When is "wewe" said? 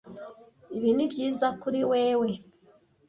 1.91-2.29